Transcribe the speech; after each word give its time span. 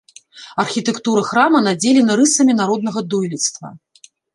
Архітэктура 0.63 1.21
храма 1.29 1.59
надзелена 1.67 2.13
рысамі 2.23 2.59
народнага 2.65 3.09
дойлідства. 3.15 3.79